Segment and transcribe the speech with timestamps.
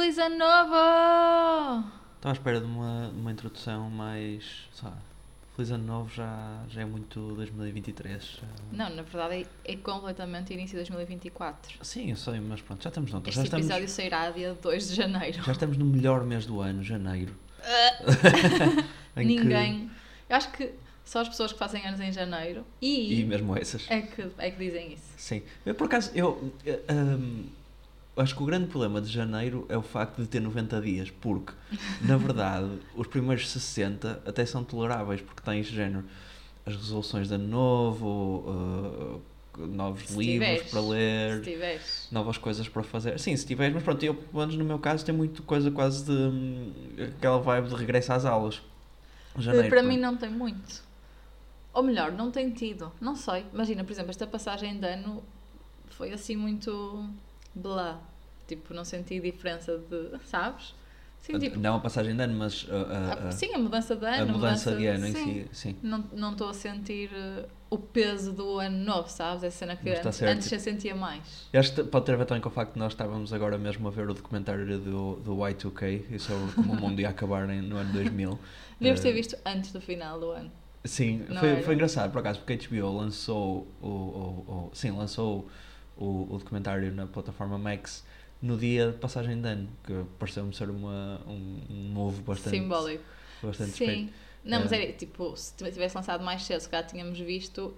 [0.00, 0.74] Feliz ano novo!
[2.16, 4.66] Estava à espera de uma, uma introdução mais.
[4.82, 4.96] lá,
[5.54, 8.22] Feliz ano novo já, já é muito 2023.
[8.40, 11.84] já- Não, na verdade é, é completamente início de 2024.
[11.84, 13.30] Sim, eu sei, mas pronto, já estamos noutra.
[13.30, 15.42] Já Este estamos, episódio sairá dia 2 de janeiro.
[15.42, 17.34] já estamos no melhor mês do ano, janeiro.
[19.14, 19.90] Que- Ninguém.
[20.30, 20.72] Eu acho que
[21.04, 23.84] só as pessoas que fazem anos em janeiro e, E mesmo essas.
[23.90, 25.12] é, que, é que dizem isso.
[25.18, 25.42] Sim.
[25.66, 26.54] Eu, por acaso, eu.
[26.64, 27.44] eh, hum,
[28.16, 31.52] acho que o grande problema de janeiro é o facto de ter 90 dias, porque,
[32.02, 36.04] na verdade, os primeiros 60 até são toleráveis, porque tens género
[36.66, 38.44] as resoluções de ano novo,
[39.58, 40.70] eh, novos Se livros tiveres.
[40.70, 41.42] para ler.
[42.12, 43.18] Novas coisas para fazer.
[43.18, 46.04] Sim, se tiveres, mas pronto, eu, pelo menos no meu caso, tem muito coisa quase
[46.04, 46.12] de.
[46.12, 46.72] hum,
[47.16, 48.60] aquela vibe de regresso às aulas.
[49.38, 50.82] Janeiro, Para mim não tem muito.
[51.72, 52.92] Ou melhor, não tem tido.
[53.00, 53.46] Não sei.
[53.54, 55.22] Imagina, por exemplo, esta passagem de ano
[55.90, 57.08] foi assim muito
[57.54, 58.00] blá.
[58.46, 60.10] Tipo, não senti diferença de.
[60.24, 60.74] Sabes?
[61.20, 61.58] Sim, tipo.
[61.58, 64.22] Não a passagem de ano, mas uh, a- a, a, sim, a mudança de ano.
[64.22, 65.24] a mudança de ano em sim.
[65.24, 65.48] si.
[65.52, 65.76] Sim.
[65.82, 69.44] Não não estou a sentir uh, o peso do ano novo, sabes?
[69.44, 71.46] Essa cena que antes, antes eu sentia mais.
[71.52, 73.86] Acho que pode ter a ver também com o facto de nós estávamos agora mesmo
[73.86, 77.60] a ver o documentário do, do Y2K e sobre como o mundo ia acabar em-
[77.62, 78.38] no ano 2000.
[78.80, 80.50] Deves ter Eh, visto antes do final do ano.
[80.86, 81.62] Sim, Não foi, era?
[81.62, 85.46] foi engraçado por acaso, porque a HBO lançou o, o, o- sim, lançou
[86.00, 88.04] o, o documentário na plataforma Max
[88.42, 93.04] no dia de passagem de ano, que pareceu-me ser uma, um, um move bastante, Simbólico.
[93.42, 93.84] bastante Sim.
[93.86, 94.12] respeito.
[94.42, 97.76] Não, mas Eh, era tipo, se tivesse lançado mais cedo, se calhar tínhamos visto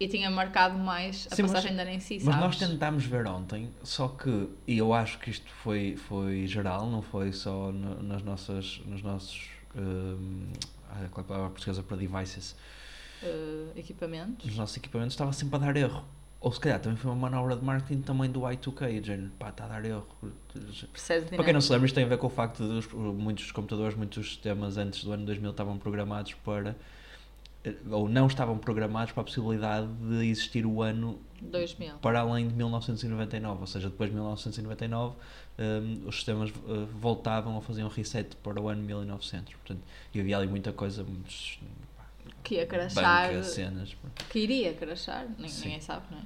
[0.00, 2.40] e tinha marcado mais a Sim, mas- passagem de ano em si, Mas sabes?
[2.40, 7.02] nós tentámos ver ontem, só que, e eu acho que isto foi, foi geral, não
[7.02, 12.56] foi só no- nas nossas, nos nossos, ah, qual é a palavra portuguesa para devices,
[13.22, 14.46] Eh, equipamentos.
[14.46, 16.04] nos nossos equipamentos estava sempre a dar erro.
[16.40, 19.50] Ou se calhar também foi uma manobra de marketing também do Y2K, de género, pá,
[19.50, 20.06] está a dar erro.
[20.90, 22.90] Percebes Para quem não se lembra, isto tem a ver com o facto de os-
[22.92, 26.74] muitos computadores, muitos sistemas antes do ano 2000 estavam programados para,
[27.62, 31.96] eh, ou não estavam programados para a possibilidade de existir o ano 2000.
[32.00, 35.16] para além de 1999, ou seja, depois de 1999
[35.58, 39.52] hum, os sistemas eh, voltavam ou faziam reset para o ano 1900.
[39.56, 39.82] Portanto,
[40.14, 41.60] e havia ali muita coisa, muitos
[42.42, 43.28] Que ia crashar.
[43.28, 43.96] bancas, cenas.
[44.30, 45.64] Que iria Sim.
[45.64, 46.22] Ninguém sabe, não é?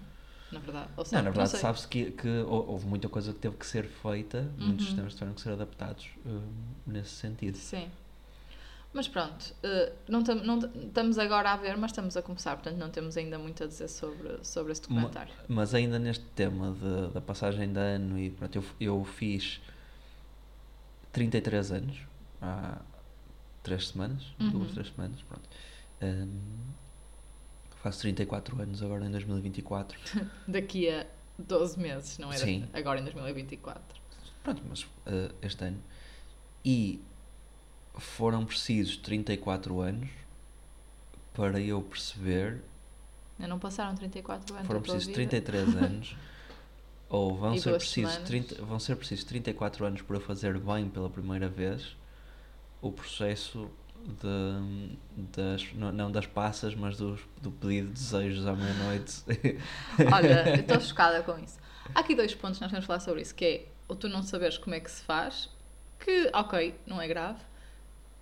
[0.53, 0.89] Na verdade.
[0.97, 3.67] Ou Não, sabe, na verdade, sabe-se que, que hou- houve muita coisa que teve que
[3.67, 4.91] ser feita, muitos Uhum.
[4.91, 6.43] sistemas tiveram que ser adaptados hum,
[6.87, 7.57] nesse sentido.
[7.57, 7.91] Sim.
[8.93, 12.55] Mas pronto, eh, não, tam, não tam- estamos agora a ver, mas estamos a começar,
[12.55, 15.35] portanto não temos ainda muito a dizer sobre, sobre esse Ma- documentário.
[15.49, 19.61] Mas ainda neste tema de- da passagem de ano, e pronto, eu, eu fiz
[21.13, 21.97] 33 anos
[22.41, 22.79] há
[23.65, 24.51] 3 semanas, Uhum.
[24.51, 25.49] duas, três semanas, pronto.
[26.03, 26.41] Hum,
[27.83, 29.99] faço 34 anos agora em 2024.
[30.49, 31.07] Daqui a
[31.39, 32.69] 12 meses, não era Sim.
[32.73, 33.83] agora em 2024.
[34.43, 35.83] Pronto, mas eh, este ano.
[36.65, 37.01] E
[37.97, 40.11] foram precisos 34 anos
[41.33, 42.63] para eu perceber
[43.39, 45.17] não passaram 34 anos foram precisos vida.
[45.17, 46.17] 33 anos
[47.09, 48.29] ou vão E ser, precisos semanas.
[48.29, 51.97] 30, vão ser precisos 34 anos para fazer bem pela primeira vez
[52.81, 53.69] o processo
[54.05, 54.99] de,
[55.35, 59.23] das, não, das passas, mas dos, do pedido de desejos à meia-noite.
[60.13, 61.59] Olha, eu estou chocada com isso.
[61.95, 64.09] Há aqui dois pontos que nós temos de falar sobre isso, que é o tu
[64.09, 65.49] não saberes como é que se faz,
[65.99, 67.41] que, ok, não é grave,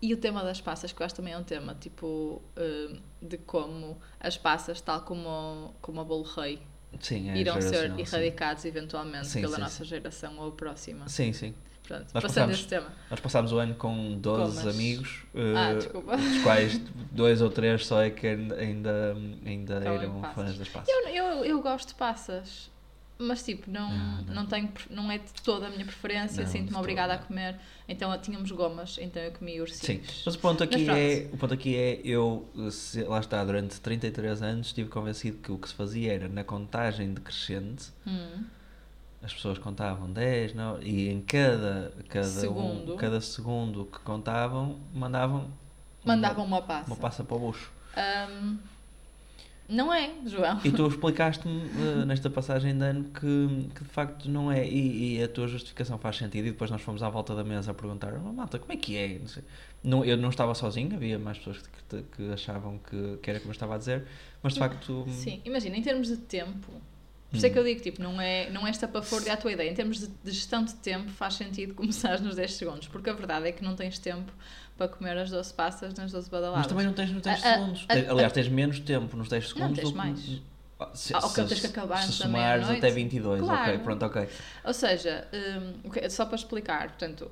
[0.00, 3.38] e o tema das passas, que eu acho também é um tema, tipo, eh, de
[3.38, 6.60] como as passas, tal como, como a bolo rei,
[6.98, 8.16] sim, é irão ser geracional, sim.
[8.16, 11.09] erradicados eventualmente Sim, pela nossa geração ou a próxima.
[11.09, 11.54] Sim, sim.
[11.98, 12.86] Pronto, Nós passando passamos- esse tema.
[13.10, 15.75] Nós passámos o ano com 12 Como as- amigos, Ah, eh,
[16.16, 16.80] dos quais
[17.10, 19.14] dois ou três só é que ainda,
[19.44, 20.88] ainda, eram fãs das passas.
[20.88, 22.70] Eu, eu, eu gosto de passas,
[23.19, 24.34] mas tipo, não, Não, não.
[24.34, 24.47] não.
[24.47, 27.56] tenho, não é de toda a minha preferência, sinto-me obrigada a comer.
[27.88, 30.22] Então tínhamos gomas, então eu comi Sim, ursinhos.
[30.24, 34.41] mas o ponto aqui é, o ponto aqui é eu, se- lá está, durante 33
[34.42, 38.44] anos estive convencido que o que se fazia era na contagem decrescente, Hum.
[39.22, 42.95] As pessoas contavam 10, não, e em cada, cada, Segundo.
[42.95, 45.48] Um, cada segundo que contavam, mandavam
[46.04, 46.86] Mandavam uma, uma passa.
[46.89, 47.71] uma passa para o bucho.
[47.97, 48.59] Ahm,
[49.69, 50.60] não é, João.
[50.65, 55.19] E tu explicaste-me eh, nesta passagem de ano que, que de facto não é, e,
[55.19, 57.75] e a tua justificação faz sentido, e depois nós fomos à volta da mesa a
[57.75, 59.18] perguntar, oh, malta, como é que é?
[59.18, 59.42] Não.
[59.84, 63.39] Não, eu não estava sozinho, havia mais pessoas que, que, que achavam que, que era
[63.39, 64.04] como eu estava a dizer,
[64.42, 65.04] mas de facto...
[65.09, 66.72] Sim, imagina, em termos de tempo,
[67.32, 69.70] por isso é que eu digo, tipo, não é, não é estapafúrdia a tua ideia.
[69.70, 73.14] Em termos de, de gestão de tempo, faz sentido começar nos 10 segundos, porque a
[73.14, 74.30] verdade é que não tens tempo
[74.76, 76.58] para comer as 12 passas nas 12 badaladas.
[76.58, 77.86] Mas também não tens nos 10 A- a- segundos.
[77.88, 80.18] a- Aliás, tens menos tempo nos 10 segundos tens do que- mais.
[80.94, 83.78] Se, que se- tens que acabar se somares até 22, ok, Claro.
[83.80, 84.28] pronto, ok.
[84.64, 87.30] Ou seja, hum, o que- só para explicar, portanto,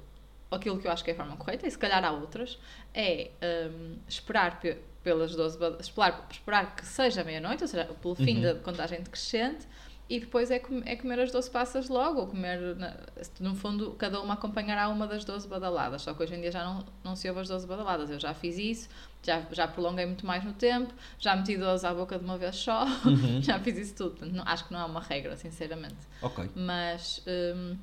[0.50, 2.58] aquilo que eu acho que é a forma correta, e se calhar há outras,
[2.94, 3.31] é
[3.70, 8.37] hum, esperar pe- pelas 12 badalas, esperar, esperar que seja meia-noite, ou seja, pelo fim
[8.37, 8.43] Uhum.
[8.43, 9.67] da contagem decrescente,
[10.11, 12.59] e depois é, com- é comer as 12 passas logo, ou comer,
[13.39, 16.65] no fundo, cada uma acompanhará uma das 12 badaladas, só que hoje em dia já
[16.65, 18.89] não, não se ouve as 12 badaladas, eu já fiz isso,
[19.23, 22.57] já, já prolonguei muito mais no tempo, já meti 12 à boca de uma vez
[22.57, 23.41] só, Uhum.
[23.41, 26.51] já fiz isso tudo, não- acho que não há uma regra, sinceramente Ok.
[26.57, 27.23] mas
[27.55, 27.77] hum,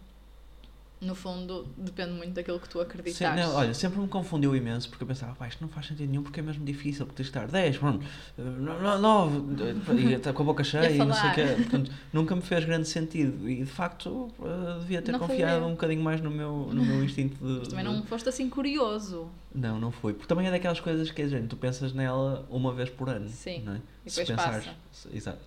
[0.99, 3.45] no fundo depende muito daquilo que tu Sim, acreditares.
[3.45, 6.23] não, olha, sempre me confundiu imenso porque eu pensava, pá, isto não faz sentido nenhum
[6.23, 8.05] porque é mesmo difícil, porque tens de estar 10, pronto,
[8.37, 11.45] 9, e está com a boca cheia e não sei o quê.
[11.57, 15.71] Portanto, nunca me fez grande sentido e de facto eh, devia ter Não confiado um
[15.71, 17.59] bocadinho mais no meu, no meu instinto de.
[17.59, 19.29] Mas também não foste assim curioso.
[19.53, 20.13] Não, não foi.
[20.13, 23.27] Porque também é daquelas coisas que, gente, tu pensas nela uma vez por ano.
[23.29, 23.81] Sim, Não é?
[24.05, 24.77] e Se depois pensares- passa.
[24.91, 25.39] se- Exato.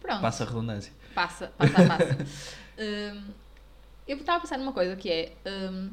[0.00, 0.92] Pronto, Passa a redundância.
[1.14, 2.18] passa, passa, passa.
[2.78, 3.22] Hum,
[4.06, 5.90] eu estava a pensar numa coisa que é hum,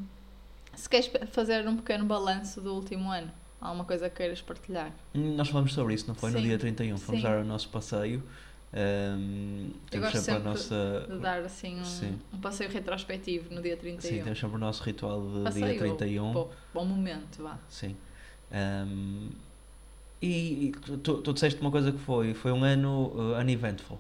[0.76, 4.92] se queres fazer um pequeno balanço do último ano, há alguma coisa que queiras partilhar?
[5.14, 6.32] Hum, Nós falamos sobre isso, não foi?
[6.32, 6.98] No Sim, dia 31.
[6.98, 7.28] Fomos sim.
[7.28, 8.24] dar o nosso passeio.
[9.90, 11.08] Temos gosto sempre a nossa.
[11.10, 12.20] De dar assim Sim.
[12.32, 14.02] um, um passeio retrospectivo no dia 31.
[14.18, 16.32] Sim, temos sempre o nosso ritual de passeio, dia 31.
[16.32, 17.58] Bom, bom momento, vá.
[17.68, 17.96] Sim.
[18.52, 19.30] Hum,
[20.22, 24.00] e tu, tu, tu disseste uma coisa que foi, foi um ano uh, uneventful.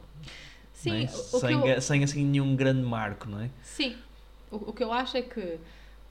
[0.79, 1.07] Sim, é?
[1.07, 3.49] sem, eu, sem assim nenhum grande marco, não é?
[3.61, 3.97] Sim,
[4.49, 5.59] o, o que eu acho é que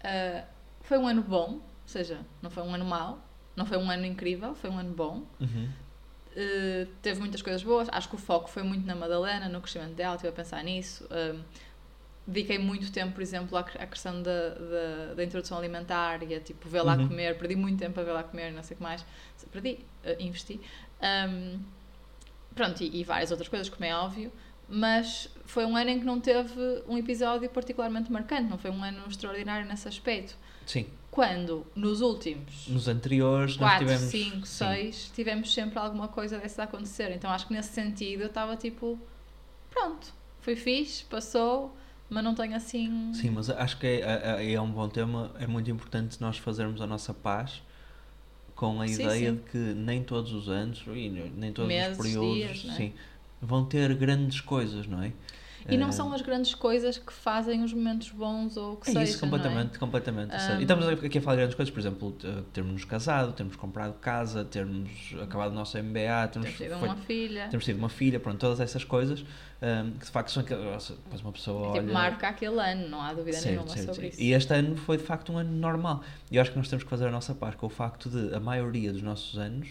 [0.04, 0.44] ah,
[0.82, 3.18] foi um ano bom, ou seja, não foi um ano mau,
[3.56, 5.22] não foi um ano incrível, foi um ano bom.
[5.40, 5.68] Uhum.
[6.36, 9.94] Uh, teve muitas coisas boas, acho que o foco foi muito na Madalena, no crescimento
[9.94, 11.08] dela, estive a pensar nisso.
[11.10, 11.42] Um,
[12.26, 16.40] dediquei muito tempo, por exemplo, à, à questão da, da, da introdução alimentar e a
[16.40, 17.08] tipo vê-la Uhum.
[17.08, 19.04] comer, perdi muito tempo a vê-la comer, não sei o que mais.
[19.50, 20.60] Perdi, uh, investi.
[21.02, 21.58] Um,
[22.54, 24.30] pronto, e, e várias outras coisas, como é óbvio,
[24.68, 28.82] mas foi um ano em que não teve um episódio particularmente marcante, não foi um
[28.82, 30.36] ano extraordinário nesse aspecto.
[30.66, 30.86] Sim.
[31.10, 34.10] Quando, nos últimos Nos anteriores nós 4, tivemos.
[34.10, 34.64] 5, sim.
[34.64, 37.10] 6, tivemos sempre alguma coisa dessas a acontecer.
[37.12, 38.98] Então acho que nesse sentido eu estava tipo,
[39.70, 41.74] pronto, foi fixe, passou,
[42.10, 43.12] mas não tenho assim.
[43.14, 45.32] Sim, mas acho que é, é, é um bom tema.
[45.40, 47.62] É muito importante nós fazermos a nossa paz
[48.54, 49.36] com a Sim, ideia sim.
[49.36, 52.92] de que nem todos os anos e nem todos Meses, os períodos dias, não é?
[53.40, 55.12] Vão ter grandes coisas, não é?
[55.69, 58.93] E não Eh, são as grandes coisas que fazem os momentos bons ou que É
[58.93, 59.05] seja.
[59.05, 60.35] isso, completamente, completamente.
[60.35, 60.58] Um.
[60.58, 63.93] E estamos aqui a falar de grandes coisas, por exemplo, t- termos casado, termos comprado
[63.99, 64.88] casa, termos
[65.20, 66.52] acabado o nosso MBA, termos, é?
[66.52, 67.49] Tido feito- uma filha.
[67.50, 69.20] termos tido uma filha, pronto, todas essas coisas
[69.61, 70.43] um, que de facto são.
[70.43, 71.93] Depois uma pessoa Tipo, olha.
[71.93, 74.08] marca aquele ano, não há dúvida Certo, nenhuma certo, sobre sim.
[74.08, 74.20] isso.
[74.23, 76.02] E este ano foi de facto um ano normal.
[76.31, 78.35] E eu acho que nós temos que fazer a nossa parte com o facto de
[78.35, 79.69] a maioria dos nossos anos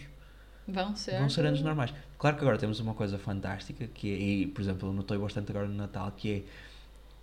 [0.68, 1.18] Vão ser.
[1.18, 1.92] vão ser anos normais.
[2.18, 5.50] Claro que agora temos uma coisa fantástica, que é, e por exemplo, eu notei bastante
[5.50, 6.42] agora no Natal, que é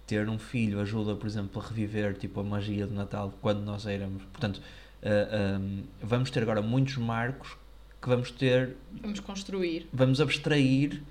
[0.08, 3.86] ter um filho ajuda, por exemplo, a reviver tipo a magia do Natal quando nós
[3.86, 4.24] éramos.
[4.26, 4.62] Portanto,
[5.04, 7.56] ah, ah, vamos ter agora muitos marcos
[8.02, 9.88] que vamos ter Vamos construir.
[9.92, 11.02] vamos abstrair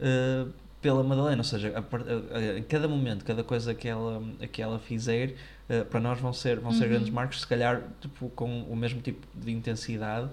[0.00, 5.34] uh, pela Madalena, ou seja, a cada momento, cada coisa que ela, que ela fizer,
[5.68, 6.90] uh, para nós vão ser, vão ser Uhum.
[6.90, 10.28] grandes marcos, se calhar tipo, com o mesmo tipo de intensidade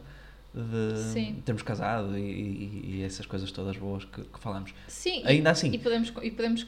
[0.53, 1.41] de Sim.
[1.45, 4.73] termos casado e, e- e essas coisas todas boas que, que falamos.
[4.87, 6.67] Sim, e- Ainda assim, E podemos, e podemos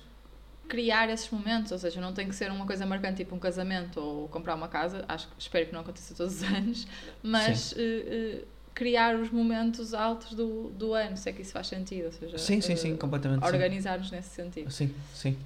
[0.68, 4.00] criar esses momentos, ou seja, não tem que ser uma coisa marcante, tipo um casamento
[4.00, 6.88] ou comprar uma casa, acho, que- espero que não aconteça todos os anos,
[7.22, 11.68] mas eh, eh, criar os momentos altos do, do ano, se é que isso faz
[11.68, 14.72] sentido, ou seja, sim, sim, sim, eh, completamente organizar-nos nesse sentido.
[14.72, 15.38] Sim, sim.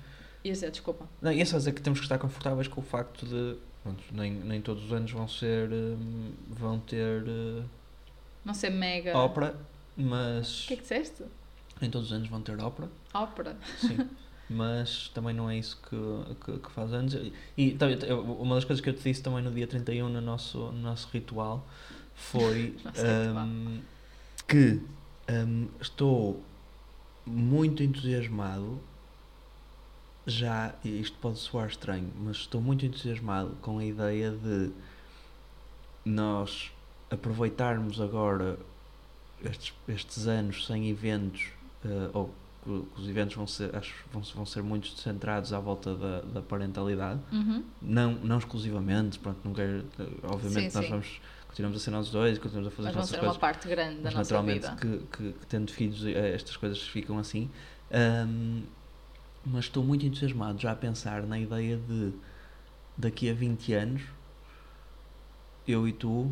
[0.44, 1.10] Ia dizer, desculpa.
[1.22, 4.04] Não, e é só dizer que temos que estar confortáveis com o facto de pronto,
[4.12, 7.24] nem, nem todos os anos vão ser hum, vão ter
[8.48, 9.16] Não ser mega.
[9.18, 9.60] ópera,
[9.98, 11.24] mas O que é que disseste?
[11.82, 12.90] nem todos os anos vão ter ópera.
[13.14, 13.58] Ópera.
[13.78, 14.10] Sim,
[14.50, 17.14] mas também não é isso que, que, que faz anos.
[17.14, 17.78] E, e
[18.40, 21.10] uma das coisas que eu te disse também no dia 31, no nosso, no nosso
[21.12, 21.68] ritual,
[22.16, 23.46] foi Nosso ritual.
[23.46, 23.82] hum,
[24.48, 24.82] que
[25.30, 26.42] hum, estou
[27.26, 28.80] muito entusiasmado.
[30.26, 34.72] Já, e isto pode soar estranho, mas estou muito entusiasmado com a ideia de
[36.06, 36.72] nós
[37.10, 38.58] aproveitarmos agora
[39.44, 41.48] estes, estes anos sem eventos,
[41.86, 42.34] eh, ou
[42.64, 42.70] que
[43.02, 47.20] os eventos vão ser, acho, vão, vão ser muito centrados à volta da, da parentalidade,
[47.32, 47.64] Uhum.
[47.82, 50.92] não, não exclusivamente, pronto, não quero, eh, obviamente Sim, nós sim.
[50.92, 53.96] vamos, continuamos a ser nós dois, continuamos a fazer as nossas coisas, uma parte grande
[54.02, 54.76] da nossa naturalmente vida.
[54.82, 57.50] que, que, que tendo filhos eh, estas coisas ficam assim.
[57.90, 58.64] Ahm,
[59.46, 62.12] mas estou muito entusiasmado já a pensar na ideia de
[62.98, 64.02] daqui a 20 anos
[65.66, 66.30] eu e tu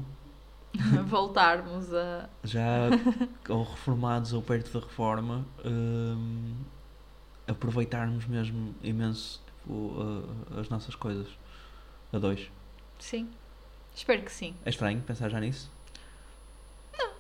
[1.06, 2.30] voltarmos a.
[2.44, 2.90] Já
[3.50, 6.56] ou reformados ou perto da reforma, hum,
[7.48, 9.96] aproveitarmos mesmo imenso tipo,
[10.56, 11.28] a- as nossas coisas.
[12.14, 12.50] A dois.
[13.00, 13.30] Sim.
[13.94, 14.56] Espero que sim.
[14.66, 15.72] É estranho pensar já nisso?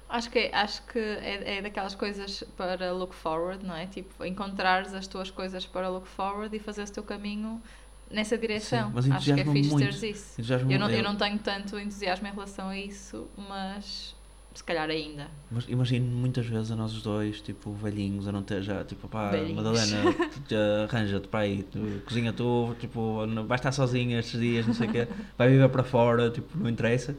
[0.07, 3.87] Acho que, é- acho que é, é daquelas coisas para look forward, não é?
[3.87, 7.61] Tipo, encontrares as tuas coisas para look forward e fazeres o teu caminho
[8.09, 8.87] nessa direção.
[8.87, 9.79] Sim, mas acho que é fixe muito.
[9.79, 10.41] teres isso.
[10.69, 14.15] Eu não, eu não tenho tanto entusiasmo em relação a isso, mas
[14.53, 15.29] se calhar ainda.
[15.51, 19.07] Mas imagino muitas vezes a nós os dois, tipo, velhinhos, a não ter já, tipo,
[19.09, 19.55] pá, Velhinhos.
[19.55, 20.03] Madalena,
[20.87, 24.87] arranja-te para aí, tu, cozinha tu, tipo, não- vai estar sozinha estes dias, não sei
[24.87, 25.07] o quê,
[25.37, 27.15] vai viver para fora, tipo, não interessa.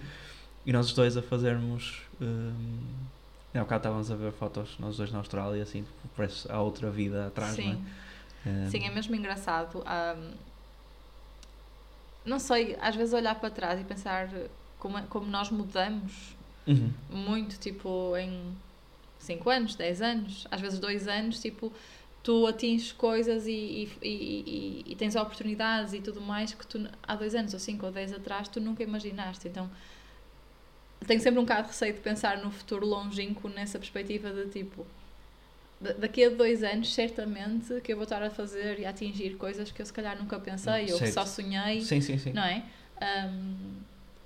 [0.64, 2.02] E nós os dois a fazermos.
[2.20, 2.80] Hum,
[3.54, 6.90] há bocado estávamos a ver fotos, nós dois na Austrália, assim, tipo, parece há outra
[6.90, 7.64] vida atrás, Sim.
[7.66, 8.48] não é?
[8.48, 9.82] Hum, Sim, é mesmo engraçado.
[9.86, 10.32] ahm,
[12.26, 14.28] não sei, às vezes olhar para trás e pensar
[14.78, 16.92] como, é- como nós mudamos uhum.
[17.08, 18.54] muito, tipo, em
[19.18, 21.72] 5 anos, 10 anos, às vezes 2 anos, tipo,
[22.22, 26.88] tu atinges coisas e, e, e, e- e tens oportunidades e tudo mais que tu
[27.02, 29.46] há 2 anos ou 5 ou 10 atrás tu nunca imaginaste.
[29.48, 29.70] Então
[31.06, 34.84] tenho sempre um bocado de receio de pensar no futuro longínquo nessa perspectiva de tipo.
[35.80, 39.36] Da- Daqui a dois anos, certamente, que eu vou estar a fazer e a atingir
[39.36, 42.32] coisas que eu se calhar nunca pensei ou que só sonhei Sim, sim, sim.
[42.32, 42.64] não é?
[43.30, 43.76] Um,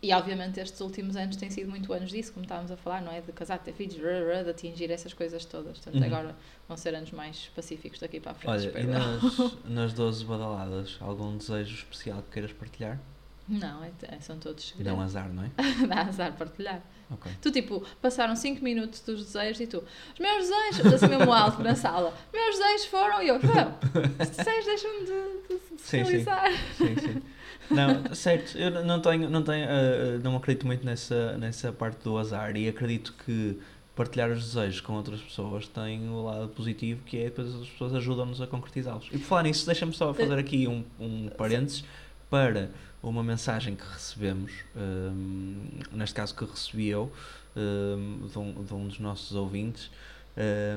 [0.03, 3.13] e obviamente estes últimos anos têm sido muito anos disso, como estávamos a falar, não
[3.13, 3.21] é?
[3.21, 5.77] De casar, ter filhos, de atingir essas coisas todas.
[5.79, 6.05] Portanto, Uhum.
[6.07, 9.23] agora vão ser anos mais pacíficos daqui para a frente, Olha, e nas,
[9.65, 12.99] nas 12 badaladas, algum desejo especial que queiras partilhar?
[13.47, 15.05] Não, é, é- são todos Dá um segredos.
[15.05, 15.51] azar, não é?
[15.87, 16.81] Dá azar partilhar.
[17.11, 17.33] Ok.
[17.43, 19.83] Tu, tipo, passaram 5 minutos dos desejos e tu,
[20.15, 23.75] os meus desejos, assim mesmo alto na sala, meus desejos foram, e eu, não,
[24.21, 26.11] os desejos deixam-me de, de, Sim, sim.
[26.11, 26.53] realizar.
[26.77, 27.23] Sim, sim.
[27.71, 32.19] Não, certo, eu não tenho, não tenho, ah, não acredito muito nessa, nessa parte do
[32.19, 33.59] azar e acredito que
[33.95, 37.95] partilhar os desejos com outras pessoas tem o lado positivo que é depois as pessoas
[37.95, 39.07] ajudam-nos a concretizá-los.
[39.13, 41.85] E por falar nisso, deixa-me só fazer aqui um, um parênteses
[42.31, 42.71] para
[43.03, 45.57] uma mensagem que recebemos, hum,
[45.93, 47.11] neste caso que recebi eu,
[47.57, 49.91] hum, de, um, de um dos nossos ouvintes.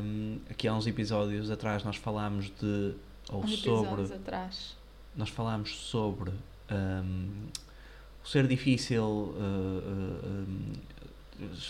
[0.01, 2.93] Hum, aqui há uns episódios atrás nós falámos de,
[3.29, 4.75] ou Uns sobre, atrás.
[5.15, 6.31] nós falámos sobre
[6.71, 7.29] hum,
[8.23, 10.73] o ser difícil uh, uh,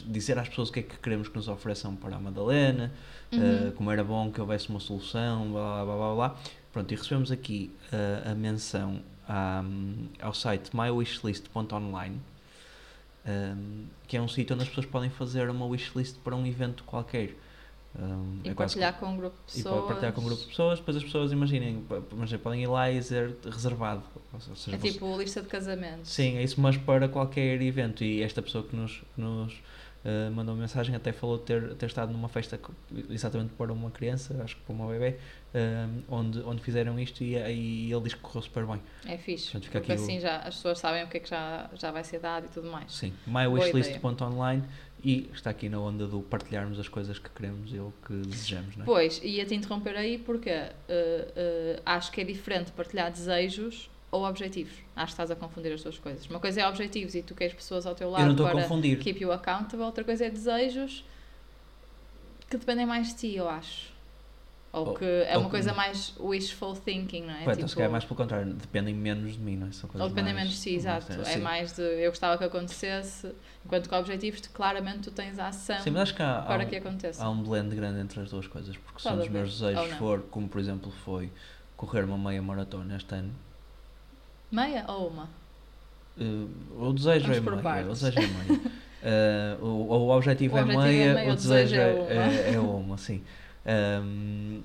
[0.06, 2.92] dizer às pessoas o que é que queremos que nos ofereçam para a Madalena,
[3.32, 3.70] Uhum.
[3.70, 6.16] uh, como era bom que houvesse uma solução, blá blá blá blá.
[6.16, 6.36] blá.
[6.72, 7.72] Pronto, e recebemos aqui
[8.26, 9.64] a menção à-
[10.22, 12.20] ao site mywishlist.online,
[13.26, 16.84] um, que é um sítio onde as pessoas podem fazer uma wishlist para um evento
[16.84, 17.36] qualquer.
[17.98, 19.76] Um, E é partilhar com um grupo de e pessoas.
[19.76, 21.86] pode partilhar com um grupo de pessoas, depois as pessoas imaginem,
[22.18, 24.02] mas podem ir lá e dizer reservado.
[24.56, 26.10] Seja, É você- tipo lista de casamentos.
[26.10, 28.04] Sim, é isso, mas para qualquer evento.
[28.04, 29.54] E esta pessoa que nos, que nos
[30.06, 32.60] eh, mandou mensagem até falou de ter, ter estado numa festa
[33.10, 35.18] exatamente para uma criança, acho que para uma bebê,
[35.54, 38.82] eh, onde, onde fizeram isto e, e ele diz que correu super bem.
[39.06, 39.52] É fixe.
[39.52, 41.92] Portanto, porque aqui o- assim já, as pessoas sabem o que é que já, já
[41.92, 42.92] vai ser dado e tudo mais.
[42.94, 44.64] Sim, mywishlist.online
[45.04, 48.76] e está aqui na onda do partilharmos as coisas que queremos e o que desejamos,
[48.78, 48.86] não é?
[48.86, 54.74] Pois, ia-te interromper aí porque eh, acho que é diferente partilhar desejos ou objetivos.
[54.96, 56.30] Acho que estás a confundir as duas coisas.
[56.30, 59.00] Uma coisa é objetivos e tu queres pessoas ao teu lado para confundir.
[59.00, 59.84] keep you accountable.
[59.84, 61.04] Outra coisa é desejos
[62.48, 63.92] que dependem mais de ti, eu acho.
[64.72, 67.44] Ou Ou- que é ou uma que- coisa mais wishful thinking, não é?
[67.44, 69.72] Então, se calhar é mais pelo contrário, dependem menos de mim, não é?
[69.72, 71.30] São coisas Ou dependem mais- menos de mais- exato.
[71.30, 73.32] É mais de eu gostava que acontecesse,
[73.66, 76.42] enquanto que objetivos, tu, claramente tu tens a ação Sim, mas acho que há, há
[76.44, 77.24] para um- que aconteça.
[77.24, 79.92] há um blend grande entre as duas coisas, porque se um Pode dos meus desejos
[79.98, 81.32] for, como por exemplo foi
[81.78, 83.32] correr uma meia maratona este ano,
[84.54, 85.28] Meia ou uma?
[86.20, 86.46] eh,
[86.78, 88.62] o desejo Vamos é meia, o desejo é meia.
[89.06, 91.94] Eh, o, o objetivo, O é, objetivo é meia, meia, o desejo desejo é é,
[91.94, 92.34] uma.
[92.34, 93.22] é, é uma, sim.
[93.66, 94.62] Ahm,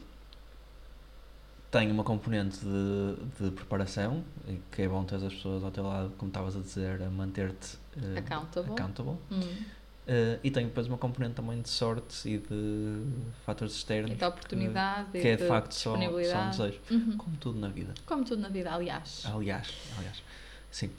[1.72, 4.22] tem uma componente de, de preparação,
[4.70, 7.78] que é bom ter as pessoas ao teu lado, como estavas a dizer, a manter-te
[7.96, 8.72] eh, Accountable.
[8.72, 9.16] accountable.
[9.32, 9.64] Hum.
[10.10, 13.02] Eh, e tem depois uma componente também de sorte e de
[13.44, 14.12] fatores externos.
[14.12, 16.80] E de oportunidade, que e é de de facto só, só um desejo.
[16.90, 17.18] Uhum.
[17.18, 17.92] Como tudo na vida.
[18.06, 19.24] Como tudo na vida, aliás.
[19.26, 20.22] Aliás, aliás.
[20.70, 20.90] Sim.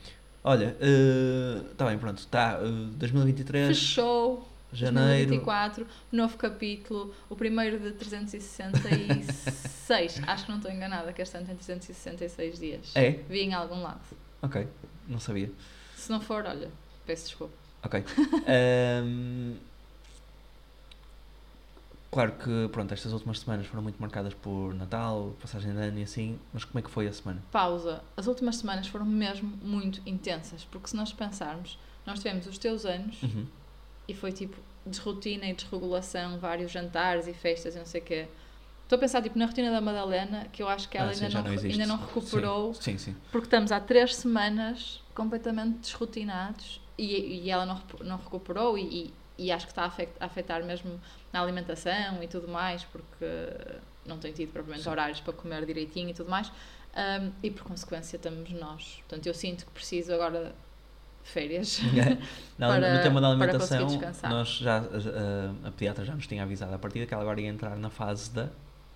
[0.44, 0.78] Olha,
[1.72, 2.20] está bem, pronto.
[2.20, 5.30] Está 2023, Fechou janeiro.
[5.30, 10.22] 2024, novo capítulo, o primeiro de 366.
[10.28, 12.92] Acho que não estou enganada, que este ano tem 366 dias.
[12.94, 13.14] É?
[13.28, 14.02] Vi em algum lado.
[14.40, 14.68] Ok,
[15.08, 15.52] não sabia.
[15.96, 16.70] Se não for, olha,
[17.08, 17.69] peço desculpa.
[17.84, 18.04] Ok.
[18.48, 19.56] Ahm,
[22.12, 26.04] claro que, pronto, estas últimas semanas foram muito marcadas por Natal, passagem de ano e
[26.04, 27.42] assim, mas como é que foi a semana?
[27.52, 28.02] Pausa.
[28.18, 32.86] As últimas semanas foram mesmo muito intensas, porque se nós pensarmos, nós tivemos os teus
[32.86, 33.46] anos, Uhum.
[34.08, 38.28] e foi tipo desrotina e desregulação, vários jantares e festas e não sei o quê.
[38.84, 41.26] Estou a pensar tipo, na rotina da Madalena, que eu acho que ela Ah, sim,
[41.26, 42.98] ainda, já não, não ainda não recuperou, Sim, sim.
[42.98, 43.16] sim.
[43.32, 49.52] porque estamos há três semanas completamente desrotinados e, e ela não, não recuperou e, e,
[49.52, 51.00] acho que está a afet- a afetar mesmo
[51.32, 53.26] na alimentação e tudo mais, porque
[54.06, 54.90] não tem tido propriamente Sim.
[54.90, 56.52] horários para comer direitinho e tudo mais.
[56.96, 59.02] Um, e por consequência estamos nós.
[59.08, 60.54] Portanto, eu sinto que preciso agora
[61.24, 61.80] de férias.
[62.58, 63.88] Não, Para- no tema da alimentação,
[64.30, 67.48] nós já, a, a pediatra já nos tinha avisado a partir que ela agora ia
[67.48, 68.50] entrar na fase da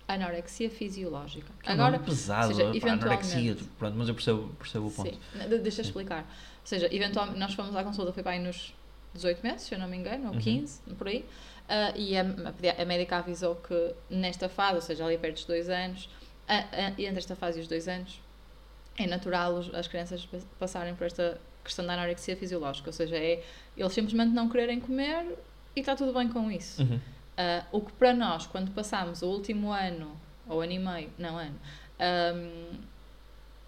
[0.06, 1.50] Anorexia fisiológica.
[1.62, 5.10] Que é Agora, pesado, seja, pá, anorexia, pronto, mas eu percebo, percebo o ponto.
[5.10, 6.20] Sim, de- deixa eu explicar.
[6.22, 8.74] Ou seja, eventualmente nós fomos à consulta, foi aí nos
[9.14, 10.40] 18 meses, se eu não me engano, ou Uhum.
[10.40, 11.24] 15, por aí,
[11.68, 15.68] ah, e a, a médica avisou que nesta fase, ou seja, ali perto dos dois
[15.70, 16.08] anos,
[16.46, 18.20] a- a- entre esta fase e os dois anos,
[18.98, 23.16] é natural os- as crianças pa- passarem por esta questão da anorexia fisiológica, ou seja,
[23.16, 23.42] é
[23.74, 25.24] eles simplesmente não quererem comer
[25.74, 26.82] e está tudo bem com isso.
[26.82, 27.00] Uhum.
[27.36, 31.36] Ah, o que para nós, quando passamos o último ano, ou ano e meio, não
[31.36, 31.58] ano,
[31.98, 32.78] ahm,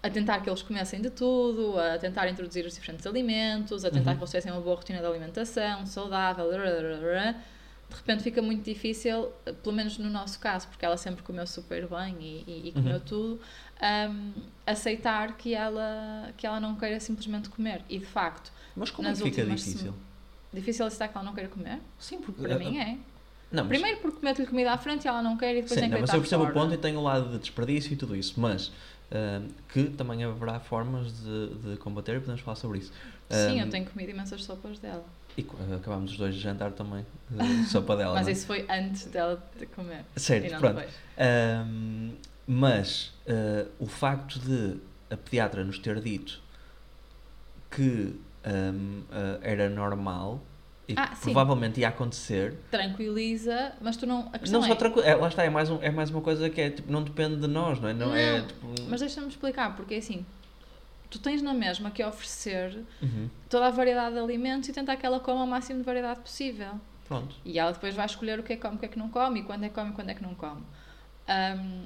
[0.01, 4.11] a tentar que eles comessem de tudo, a tentar introduzir os diferentes alimentos, a tentar
[4.11, 4.17] Uhum.
[4.17, 9.53] que eles tivessem uma boa rotina de alimentação, saudável, de repente fica muito difícil, eh,
[9.53, 12.95] pelo menos no nosso caso, porque ela sempre comeu super bem e, e- e comeu
[12.95, 12.99] Uhum.
[12.99, 13.41] tudo,
[13.81, 14.31] ahm,
[14.65, 17.81] aceitar que ela, que ela não queira simplesmente comer.
[17.89, 19.93] E de facto, Mas como é que fica difícil?
[20.53, 22.41] difícil aceitar que ela não queira comer, Sim, porque.
[22.41, 22.97] para mim é.
[23.51, 25.79] Não, mas, Primeiro porque mete-lhe comida à frente e ela não quer e depois sim,
[25.81, 26.51] tem que não, mas eu percebo fora.
[26.57, 28.71] o ponto e tenho o lado de desperdício e tudo isso, mas
[29.11, 32.91] ah, que também haverá formas de, de combater e podemos falar sobre isso.
[33.29, 35.05] Sim, Ah, eu tenho comido imensas sopas dela.
[35.37, 38.13] E co- acabámos os dois de jantar também, de sopa dela.
[38.15, 38.33] Mas não é?
[38.33, 40.03] isso foi antes dela de comer.
[40.15, 40.81] Certo, pronto.
[41.17, 42.11] Ahm,
[42.45, 44.77] mas ah, o facto de
[45.09, 46.41] a pediatra nos ter dito
[47.71, 50.41] que ah, era normal
[50.87, 54.31] e Ah, provavelmente ia acontecer, Tranquiliza, mas tu não.
[54.33, 54.67] A não é.
[54.67, 56.91] só tranquilo, é, lá está, é mais, um, é mais uma coisa que é tipo,
[56.91, 57.93] não depende de nós, não é?
[57.93, 60.25] Não, é Não, tipo, Mas deixa-me explicar, porque é assim.
[61.09, 65.05] Tu tens na mesma que oferecer Uhum, toda a variedade de alimentos e tentar que
[65.05, 66.71] ela coma o máximo de variedade possível.
[67.07, 67.35] pronto.
[67.45, 69.09] E ela depois vai escolher o que é que come, o que é que não
[69.09, 70.63] come, e quando é que come e quando é que não come.
[71.27, 71.85] Ahm,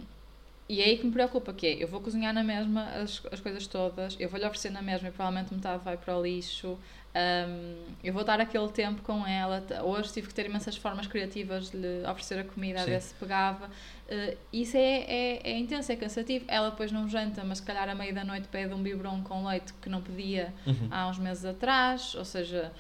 [0.72, 3.40] e é aí que me preocupa, que é, eu vou cozinhar na mesma as, as
[3.40, 6.78] coisas todas, eu vou-lhe oferecer na mesma e provavelmente metade vai para o lixo,
[7.14, 11.70] ahm, eu vou dar aquele tempo com ela, hoje tive que ter imensas formas criativas
[11.72, 13.70] de lhe oferecer a comida, a ver se pegava.
[14.08, 16.46] Eh, isso é, é, é intenso, é cansativo.
[16.48, 19.46] Ela depois não janta, mas se calhar à meia da noite pede um biberon com
[19.48, 20.88] leite que não pedia Uhum.
[20.90, 22.72] há uns meses atrás, ou seja,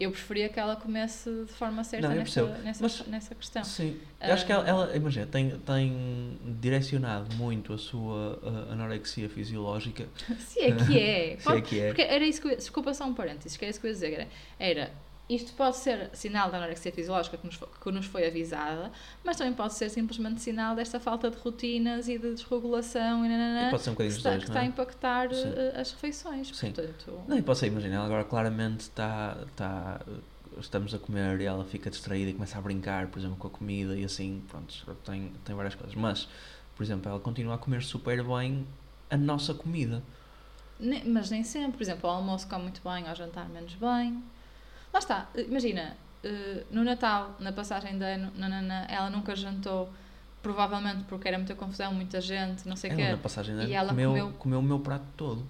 [0.00, 3.62] eu preferia que ela comesse de forma certa Não, nessa, nessa, Mas- nessa questão.
[3.62, 9.28] Sim, eu acho que ela, ela imagina, tem, tem direcionado muito a sua ah, anorexia
[9.28, 10.08] fisiológica,
[10.40, 11.36] Se é que é.
[11.38, 11.86] se é que é.
[11.88, 13.94] Porque era isso que eu, desculpa só um parênteses, que era isso que eu ia
[13.94, 14.12] dizer.
[14.14, 14.90] Era, era
[15.34, 18.90] isto pode ser sinal da anorexia fisiológica que nos, foi, que nos foi avisada,
[19.22, 23.68] mas também pode ser simplesmente sinal desta falta de rotinas e de desregulação e, nananã,
[23.68, 24.66] E pode ser um que, bocadinho dos está, dois, que está a é?
[24.66, 25.52] impactar Sim.
[25.56, 26.48] eh, as refeições.
[26.56, 26.72] Sim.
[26.72, 30.00] Portanto, Não, e posso imagina, ela agora claramente está, está.
[30.58, 33.50] Estamos a comer e ela fica distraída e começa a brincar, por exemplo, com a
[33.50, 35.94] comida e assim, pronto, tem, tem várias coisas.
[35.94, 36.28] Mas,
[36.76, 38.66] por exemplo, ela continua a comer super bem
[39.08, 40.02] a nossa comida.
[41.06, 41.72] Mas nem sempre.
[41.76, 44.22] Por exemplo, ao almoço come muito bem, ao jantar menos bem.
[44.92, 45.28] Lá está.
[45.34, 49.88] eh, Imagina, eh, no Natal, na passagem de ano, nanana, ela nunca jantou,
[50.42, 53.10] provavelmente porque era muita confusão, muita gente, não sei o quê.
[53.10, 55.46] na passagem de E ano ela comeu, comeu- comeu o meu prato todo.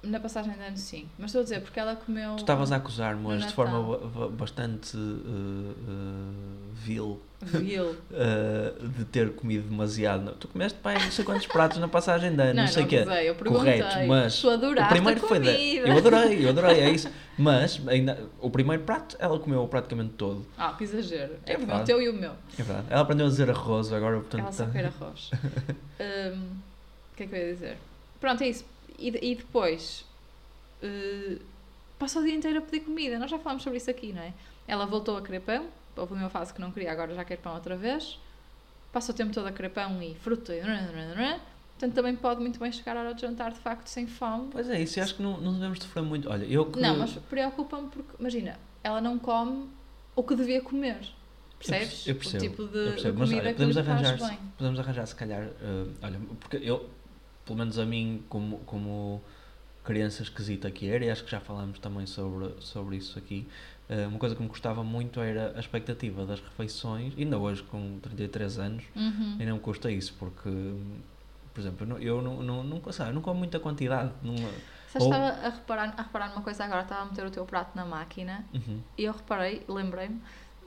[0.00, 1.08] Na passagem de ano, sim.
[1.18, 2.36] Mas estou a dizer, porque ela comeu...
[2.36, 7.96] Tu estavas a acusar-me no hoje de forma bastante uh, uh, vil Vil.
[8.12, 10.32] uh, de ter comido demasiado.
[10.38, 12.86] Tu comeste pai, não sei quantos pratos na passagem de ano, não, Não, sei o
[12.86, 13.04] quê.
[13.24, 13.82] eu perguntei.
[13.82, 15.50] Correto, mas Tu adoraste o primeiro foi da-.
[15.50, 17.10] Eu adorei, eu adorei, é isso.
[17.36, 20.46] Mas ainda, o primeiro prato ela comeu praticamente todo.
[20.56, 21.34] Ah, que exagero.
[21.44, 22.32] É É, o teu e o meu.
[22.56, 22.86] É verdade.
[22.88, 24.42] Ela aprendeu a dizer arroz agora, portanto.
[24.42, 25.30] Ela só tá- quer arroz.
[26.00, 26.50] Hum,
[27.12, 27.76] O que é que eu ia dizer?
[28.20, 28.64] Pronto, é isso.
[28.98, 30.04] E, e depois
[30.82, 31.38] eh,
[31.98, 33.18] passa o dia inteiro a pedir comida.
[33.18, 34.32] Nós já falámos sobre isso aqui, não é?
[34.66, 35.66] Ela voltou a querer pão.
[35.96, 38.18] Houve uma fase que não queria, agora já quer pão outra vez.
[38.92, 40.60] Passa o tempo todo a querer pão e fruta e...
[41.78, 44.48] Portanto, também pode muito bem chegar à hora de jantar, de facto, sem fome.
[44.50, 46.28] Pois é, isso eu acho que não, não devemos sofrer muito.
[46.28, 46.80] Olha, eu que.
[46.80, 49.68] Não, mas preocupa-me porque, imagina, ela não come
[50.16, 51.08] o que devia comer.
[51.56, 52.06] Percebes?
[52.06, 54.38] Eu percebo, O tipo de, de percebo, mas comida olha, que podemos faz arranjar, bem.
[54.56, 56.88] podemos arranjar se calhar, eh, olha, porque eu,
[57.48, 59.22] pelo menos a mim, como, como
[59.82, 63.48] criança esquisita que era, e acho que já falámos também sobre, sobre isso aqui,
[63.88, 67.98] eh, uma coisa que me gostava muito era a expectativa das refeições, ainda hoje com
[68.00, 69.36] 33 anos, Uhum.
[69.40, 70.50] ainda me custa isso, porque,
[71.54, 75.46] por exemplo, eu não, não, não, sabe, não como muita quantidade, não, Sabes, Ou- estava
[75.46, 78.44] a reparar, a reparar numa coisa agora, estava a meter o teu prato na máquina
[78.52, 78.82] Uhum.
[78.98, 80.20] e eu reparei, lembrei-me,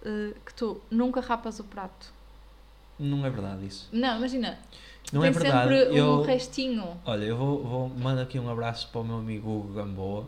[0.03, 2.11] eh, que tu nunca rapas o prato.
[2.99, 3.89] Não é verdade isso.
[3.91, 4.59] Não, imagina,
[5.11, 5.75] Não tem é verdade.
[5.75, 6.19] sempre eu...
[6.19, 7.01] um restinho.
[7.05, 10.27] Olha, eu vou, vou mando aqui um abraço para o meu amigo Hugo Gamboa,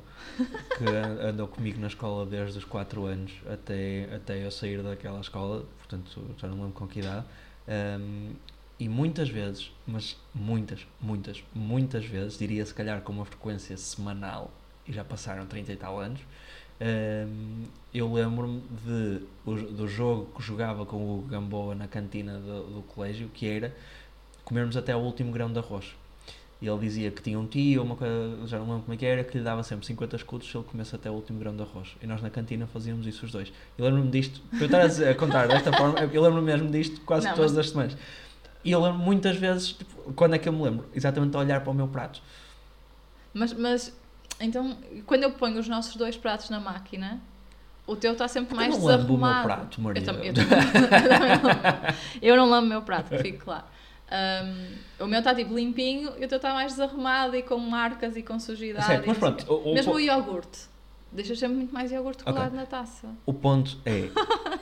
[0.78, 5.22] que an- andou comigo na escola desde os 4 anos até, até eu sair daquela
[5.22, 7.26] escola, portanto já não lembro com que idade.
[7.68, 8.34] Ahm,
[8.80, 14.52] e muitas vezes, mas muitas, muitas, muitas vezes, diria se calhar com uma frequência semanal,
[14.86, 16.20] e já passaram 30 e tal anos,
[16.82, 18.62] ahm, eu lembro-me
[19.46, 23.74] do jogo que jogava com o Hugo Gamboa na cantina do, do colégio, que era
[24.44, 25.86] comermos até o último grão de arroz.
[26.62, 29.06] E ele dizia que tinha um tio, uma coisa, já não lembro como é que
[29.06, 31.62] era, que lhe dava sempre 50 escudos se ele comesse até o último grão de
[31.62, 31.90] arroz.
[32.02, 33.52] E nós na cantina fazíamos isso os dois.
[33.78, 36.70] Eu lembro-me disto, para eu estar a, dizer- a contar desta forma, eu lembro-me mesmo
[36.72, 37.98] disto quase Não, todas mas- as semanas.
[38.64, 40.88] E eu lembro muitas vezes, tipo, quando é que eu me lembro?
[40.96, 42.22] Exatamente a olhar para o meu prato.
[43.34, 43.94] Mas, mas,
[44.40, 47.20] então, quando eu ponho os nossos dois pratos na máquina,
[47.86, 49.44] o teu está sempre mais eu não lambo o meu desarrumado.
[49.44, 50.02] prato, Maria.
[50.02, 50.58] Eu, também, eu, também,
[52.22, 52.64] eu não lambo.
[52.66, 53.66] Eu o meu prato, fique claro.
[54.12, 58.16] Um, o meu está tipo limpinho e o teu está mais desarrumado e com marcas
[58.16, 58.86] e com sujidade.
[58.86, 60.74] Certo, mas pronto, o o- o Mesmo po- o iogurte.
[61.12, 63.08] Deixas sempre muito mais iogurte colado na taça.
[63.24, 64.10] O ponto é,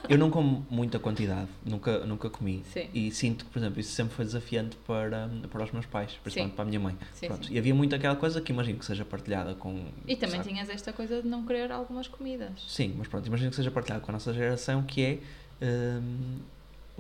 [0.10, 2.62] eu não como muita quantidade, nunca, nunca comi.
[2.74, 2.90] Sim.
[2.94, 6.52] E sinto que, por exemplo, isso sempre foi desafiante para, para os meus pais, principalmente
[6.52, 6.56] Sim.
[6.58, 6.98] para a minha mãe.
[7.14, 7.52] Sim, Pronto.
[7.54, 9.82] E havia muito aquela coisa que imagino que seja partilhada com.
[10.06, 10.50] E também sabe?
[10.50, 12.52] tinhas esta coisa de não querer algumas comidas.
[12.68, 15.20] Sim, mas pronto, imagino que seja partilhado com a nossa geração, que é
[15.66, 16.40] hum,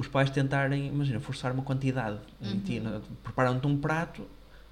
[0.01, 2.17] os pais tentarem, imagina, forçar uma quantidade.
[2.41, 2.83] em ti, Uhum.
[2.89, 3.01] né?
[3.23, 4.25] Preparam-te um prato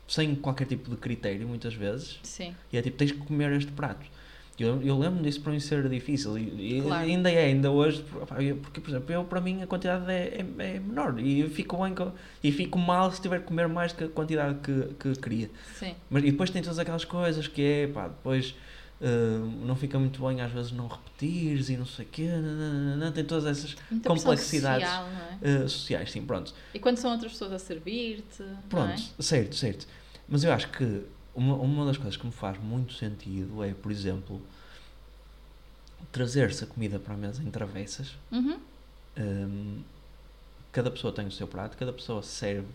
[0.07, 2.53] sem qualquer tipo de critério, muitas vezes, Sim.
[2.73, 4.05] e é tipo, tens que comer este prato.
[4.59, 7.03] Eu, eu lembro disso para mim ser difícil e, e Claro.
[7.05, 8.03] ainda é, ainda hoje,
[8.61, 11.93] porque, por exemplo, eu para mim a quantidade é, é, é menor e fico bem
[12.43, 15.49] e fico mal se tiver que comer mais que a quantidade que, que queria.
[15.75, 15.95] Sim.
[16.09, 18.53] Mas, e depois tem todas aquelas coisas que é, pá, depois
[19.65, 23.23] não fica muito bem às vezes não repetires e não sei o quê, nananana, tem
[23.23, 25.07] todas essas Muita complexidades social,
[25.41, 25.55] é?
[25.63, 26.53] ah, sociais, sim, pronto.
[26.73, 29.21] E quando são outras pessoas a servir-te, não Pronto, é?
[29.21, 29.87] certo, certo.
[30.27, 33.91] Mas eu acho que uma, uma das coisas que me faz muito sentido é, por
[33.91, 34.41] exemplo,
[36.11, 38.15] trazer-se a comida para a mesa em travessas.
[38.31, 38.59] Uhum.
[39.17, 39.81] Hum,
[40.71, 42.67] cada pessoa tem o seu prato, cada pessoa serve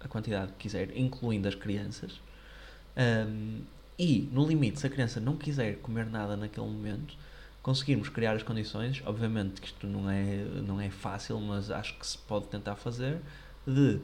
[0.00, 2.20] a quantidade que quiser, incluindo as crianças.
[2.96, 3.62] Hum,
[3.98, 7.16] e, no limite, se a criança não quiser comer nada naquele momento,
[7.62, 12.06] conseguirmos criar as condições, obviamente que isto não é, não é fácil, mas acho que
[12.06, 13.20] se pode tentar fazer,
[13.66, 14.00] de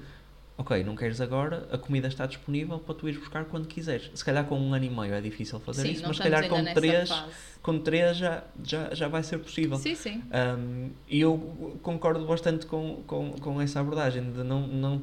[0.60, 4.10] ok, não queres agora, a comida está disponível para tu ires buscar quando quiseres.
[4.14, 6.48] Se calhar com um ano e meio é difícil fazer Sim, isso, mas se calhar
[6.48, 7.32] com três, fase.
[7.62, 9.76] com três já, já, já vai ser possível.
[9.78, 10.22] Sim, sim.
[10.58, 15.02] Um, e eu concordo bastante com, com, com essa abordagem de não, não,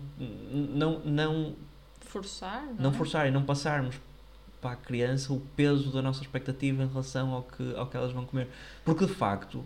[0.51, 1.55] não, não,
[2.01, 2.93] Forçar, não, não é?
[2.93, 3.95] forçar e não passarmos
[4.61, 8.11] para a criança o peso da nossa expectativa em relação ao que, ao que elas
[8.11, 8.47] vão comer.
[8.83, 9.63] Porque de facto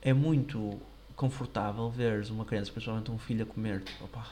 [0.00, 0.80] é muito
[1.14, 3.82] confortável veres uma criança, principalmente um filho, a comer.
[3.82, 4.26] Tipo, Opa,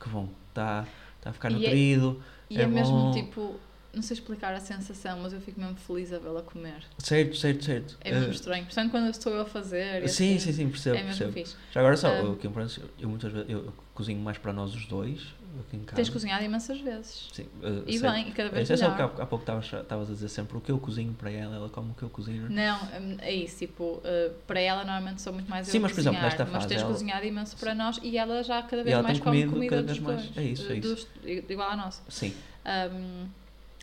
[0.00, 0.86] que bom, está
[1.20, 2.22] tá a ficar E é- nutrido.
[2.50, 3.12] E é, é mesmo bom.
[3.12, 3.60] tipo,
[3.94, 6.82] não sei explicar a sensação, mas eu fico mesmo feliz a vê-la comer.
[6.98, 7.98] Certo, certo, certo.
[8.00, 8.64] É mesmo Eh, estranho.
[8.64, 10.02] Portanto, quando estou eu a fazer.
[10.02, 10.96] e sim, assim, sim, sim, percebo.
[10.96, 11.32] É mesmo percebo.
[11.32, 11.56] fixe.
[11.72, 12.14] Já agora só, Ah.
[12.18, 15.20] eu, aqui em França, eu muitas vezes eu cozinho mais para nós os dois,
[15.60, 15.96] aqui em casa.
[15.96, 17.28] Tens cozinhado imensas vezes.
[17.34, 18.14] Sim, uh, E certo.
[18.14, 19.08] bem, e cada vez É só melhor.
[19.08, 21.68] porque há, há pouco estavas a dizer sempre o que eu cozinho para ela, ela
[21.68, 22.48] come o que eu cozinho.
[22.48, 25.92] Não, hum, é isso, tipo, uh, para ela normalmente sou muito mais eu Sim, mas,
[25.92, 28.82] por exemplo, nesta mas fase tens ela- cozinhado imenso para nós e ela já cada
[28.82, 30.22] vez mais come comida cada dos vez mais.
[30.30, 30.94] dois, É isso, é uh, isso.
[31.22, 32.00] dos- igual à nossa.
[32.08, 32.32] Sim,
[32.64, 33.26] Um,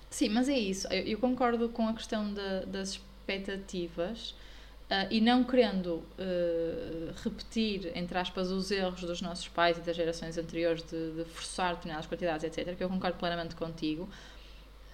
[0.09, 0.87] sim, mas é isso.
[0.87, 4.31] Eu, eu concordo com a questão da- das expectativas
[4.89, 9.95] uh, e não querendo uh, repetir, entre aspas, os erros dos nossos pais e das
[9.95, 14.03] gerações anteriores de, de forçar determinadas quantidades, etc., que eu concordo plenamente contigo.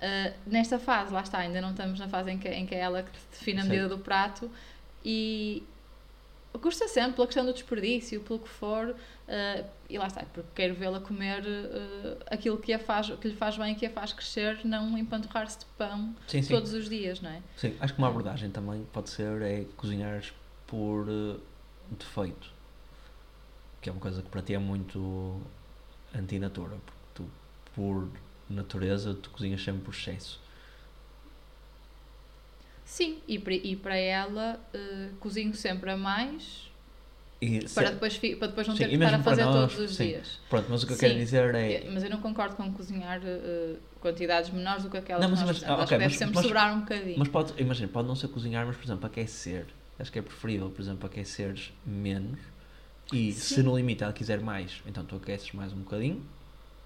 [0.02, 2.80] Uh, nesta fase, lá está, ainda não estamos na fase em que, em que é
[2.80, 4.52] ela que define a medida do prato
[5.04, 5.64] e
[6.60, 10.74] custa sempre pela questão do desperdício, pelo que for, uh, e lá está, porque quero
[10.74, 14.14] vê-la comer uh, aquilo que, a faz, que lhe faz bem e que a faz
[14.14, 16.54] crescer, não empanturrar-se de pão sim, sim.
[16.54, 17.42] todos os dias, não é?
[17.58, 17.76] sim.
[17.80, 20.34] Acho que uma abordagem também pode ser é cozinhares
[20.68, 21.40] por uh,
[21.92, 22.52] defeito,
[23.82, 25.42] que é uma coisa que para ti é muito
[26.14, 27.26] antinatura, porque tu,
[27.74, 28.10] por
[28.50, 30.45] natureza, tu cozinhas sempre por excesso.
[32.86, 36.70] Sim, e, para- e para ela uh, cozinho sempre a mais
[37.42, 39.90] E para se- depois, para depois não Sim, ter que estar a fazer nós, todos
[39.92, 40.08] os sim.
[40.08, 40.40] dias.
[40.50, 41.08] Pronto, mas o que eu Sim.
[41.08, 41.74] quero dizer é.
[41.74, 45.40] É, Mas eu não concordo com cozinhar uh, quantidades menores do que aquelas Não, mas
[45.40, 45.84] que nós imagina- fazemos.
[45.84, 47.16] Acho ok, que deve mas- sempre mas- sobrar um bocadinho.
[47.20, 49.66] Mas pode, imagina, pode não ser cozinhar, mas por exemplo, aquecer.
[49.98, 52.40] Acho que é preferível, por exemplo, aqueceres menos
[53.14, 56.22] e se no limite ela quiser mais, então tu aqueces mais um bocadinho,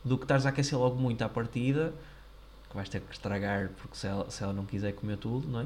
[0.06, 1.94] do que estares a aquecer logo muito à partida
[2.70, 5.62] que vais ter que estragar porque se ela, se ela não quiser comer tudo, não
[5.62, 5.66] é?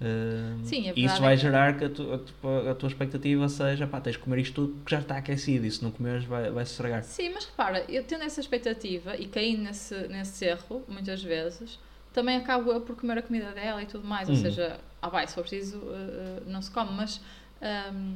[0.00, 3.48] Uh, Sim, e isso vai é gerar que a, tu- a tu- a tua expectativa
[3.48, 6.24] seja pá, tens de comer isto tudo que já está aquecido e se não comeres
[6.24, 7.02] vai, vai se estragar.
[7.02, 11.80] Sim, mas repara, eu tendo essa expectativa e caindo nesse, nesse erro, muitas vezes,
[12.12, 14.28] também acabo eu por comer a comida dela e tudo mais.
[14.28, 14.40] Ou Uhum.
[14.40, 17.20] seja, ah, vai, se for preciso, uh, não se come, mas.
[17.60, 18.14] Um,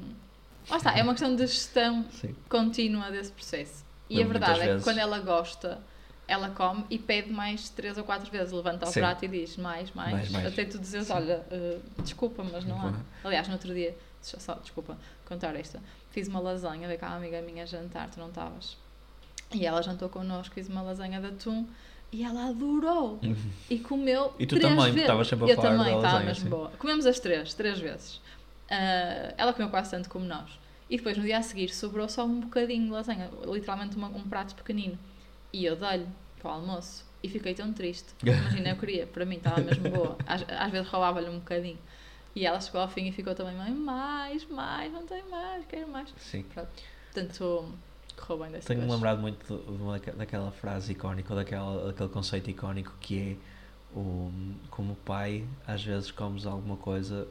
[0.70, 2.32] lá está, é uma questão de gestão Sim.
[2.48, 3.84] contínua desse processo.
[4.08, 5.80] E a verdade é que vezes- quando ela gosta,
[6.28, 8.52] ela come e pede mais três ou quatro vezes.
[8.52, 9.00] Levanta o Sim.
[9.00, 10.12] prato e diz mais, mais.
[10.12, 10.46] Mais, mais.
[10.46, 12.84] Até tu dizes, olha, uh, desculpa, mas não há.
[12.86, 13.02] Uhum.
[13.24, 15.80] Aliás, no outro dia, só, desculpa contar esta,
[16.10, 18.76] fiz uma lasanha, veio cá uma amiga minha jantar, tu não estavas.
[19.52, 21.66] E ela jantou connosco, fiz uma lasanha de atum
[22.10, 23.20] e ela adorou.
[23.68, 25.00] E comeu E tu três também, vezes.
[25.02, 26.48] estavas sempre a Eu falar também, estava mesmo sim.
[26.50, 26.70] boa.
[26.78, 28.20] Comemos as três, três vezes.
[28.70, 30.50] Ah, ela comeu quase tanto como nós.
[30.88, 34.22] E depois, no dia a seguir, sobrou só um bocadinho de lasanha, literalmente uma- um
[34.22, 34.98] prato pequenino.
[35.52, 36.06] E eu dei-lhe
[36.38, 37.04] para o almoço.
[37.22, 38.14] E fiquei tão triste.
[38.24, 40.16] Imagina, eu queria, para mim estava mesmo boa.
[40.26, 41.78] Às, às vezes roubava-lhe um bocadinho.
[42.34, 45.88] E ela chegou ao fim e ficou também, mãe, mais, mais, não tem mais, quero
[45.88, 46.08] mais.
[46.18, 46.44] Sim.
[47.12, 47.68] Portanto,
[48.16, 48.94] correu bem dessa Tenho-me vez.
[48.94, 53.96] lembrado muito de uma daque- daquela frase icónica, ou daquela, daquele conceito icónico que é
[53.96, 54.32] o,
[54.70, 57.28] como pai, às vezes comes alguma coisa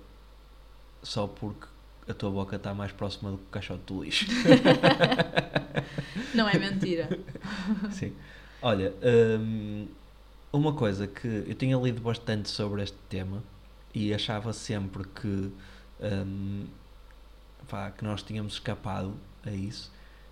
[1.02, 1.66] só porque
[2.08, 4.26] a tua boca está mais próxima do que o caixote do lixo.
[6.34, 7.10] Não é mentira.
[7.92, 8.14] Sim.
[8.62, 8.94] Olha,
[9.40, 9.88] hum,
[10.52, 13.44] uma coisa que eu tinha lido bastante sobre este tema
[13.94, 15.52] e achava sempre que,
[16.02, 16.66] hum,
[17.68, 19.92] pá, que nós tínhamos escapado a isso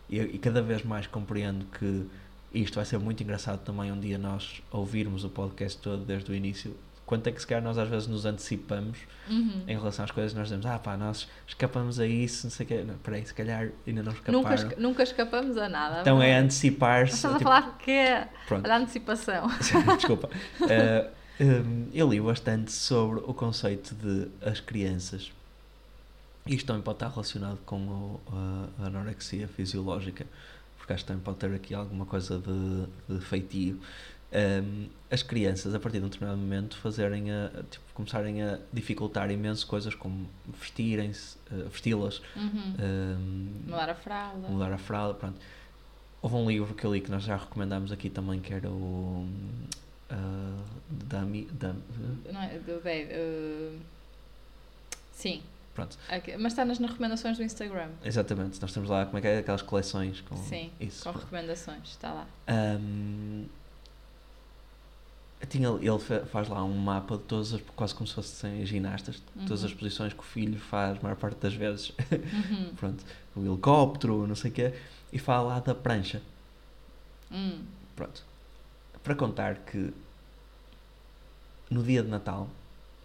[0.10, 2.08] e, e cada vez mais compreendo que
[2.54, 6.36] isto vai ser muito engraçado também um dia nós ouvirmos o podcast todo desde o
[6.36, 6.76] início.
[7.10, 9.64] Quanto é que se calhar nós às vezes nos antecipamos Uhum.
[9.68, 12.70] em relação às coisas, nós dizemos, ah pá, nós escapamos a isso, não sei o
[12.70, 12.84] quê.
[12.86, 14.40] Não, peraí, se calhar ainda não escaparam.
[14.44, 16.02] Nunca, esca- nunca escapamos a nada.
[16.02, 17.16] Então é antecipar-se.
[17.16, 18.70] Estás a tipo, falar que é pronto.
[18.70, 19.48] a antecipação.
[19.98, 20.30] Desculpa.
[20.70, 21.10] Eh,
[21.42, 25.32] hum, eu li bastante sobre o conceito de as crianças.
[26.46, 30.28] Isto também pode estar relacionado com o- a, a anorexia fisiológica,
[30.78, 33.80] porque acho que também pode ter aqui alguma coisa de, de feitio.
[34.32, 39.32] Hum, as crianças, a partir de um determinado momento, fazerem a, tipo, começarem a dificultar
[39.32, 42.76] imenso coisas como vestirem-se, eh, vesti-las, Uhum.
[42.80, 44.48] hum, Mudar a fralda.
[44.48, 45.40] mudar a fralda, pronto.
[46.22, 49.28] Houve um livro que eu li que nós já recomendámos aqui também, que era o
[50.12, 51.82] uh, Dummy, Dum-
[52.32, 52.60] Não é?
[52.60, 53.12] Do Dave.
[53.14, 53.80] uh,
[55.12, 55.42] Sim.
[55.74, 57.90] pronto, Aqui- Mas está nas recomendações do Instagram.
[58.06, 60.72] exatamente, nós temos lá como é que é aquelas coleções com Sim.
[60.80, 61.04] isso.
[61.04, 61.24] Com pronto.
[61.26, 61.90] recomendações.
[61.90, 62.28] Está lá.
[62.48, 63.46] Um,
[65.48, 69.16] tinha, ele fa- faz lá um mapa de todas as, quase como se fossem ginastas,
[69.36, 69.68] de todas Uhum.
[69.68, 72.74] as posições que o filho faz, a maior parte das vezes, Uhum.
[72.76, 73.04] pronto,
[73.36, 74.74] o helicóptero, não sei o quê,
[75.14, 76.22] e fala lá da prancha.
[77.32, 77.62] Hum.
[77.96, 78.24] Pronto.
[79.04, 79.94] Para contar que
[81.70, 82.50] no dia de Natal,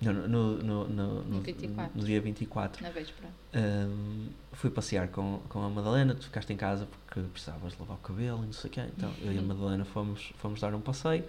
[0.00, 1.98] no, no, no, no, no, 24.
[1.98, 3.28] no dia 24, Na véspera.
[3.54, 6.14] hum, fui passear com, com a Madalena.
[6.14, 8.82] Tu ficaste em casa porque precisavas de lavar o cabelo e não sei o quê.
[8.96, 11.24] Então eu e a Madalena fomos, fomos dar um passeio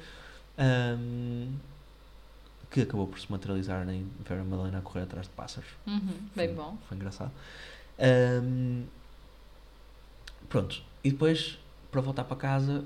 [0.57, 1.53] hum,
[2.71, 5.69] que acabou por se materializar em ver a Madalena a correr atrás de pássaros.
[5.87, 5.99] Uhum.
[6.35, 6.77] Bem Foi- bom.
[6.87, 7.31] Foi engraçado.
[7.99, 8.83] Ahm,
[10.49, 10.81] pronto.
[11.03, 11.57] E depois,
[11.91, 12.83] para voltar para casa,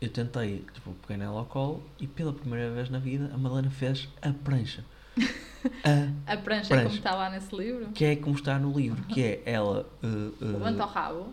[0.00, 3.70] eu tentei, tipo, peguei nela ao colo e pela primeira vez na vida a Madalena
[3.70, 4.84] fez a prancha.
[6.26, 6.84] a, A prancha, Prancha.
[6.84, 7.86] como está lá nesse livro.
[7.92, 9.86] que é como está no livro, que é ela.
[10.02, 11.32] uh, uh, Levanta o rabo.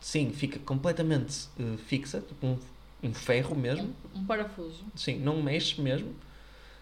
[0.00, 2.58] sim, fica completamente uh, fixa, tipo um,
[3.04, 3.94] um ferro mesmo.
[4.14, 4.84] Um, um parafuso.
[4.94, 6.14] Sim, não mexe mesmo.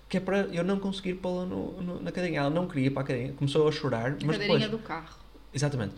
[0.09, 2.41] Que é para eu não conseguir pô-la no, no- na cadeirinha.
[2.41, 4.71] Ela não queria ir para a cadeirinha, começou a chorar, A mas cadeirinha depois.
[4.71, 5.19] do carro.
[5.55, 5.95] Exatamente.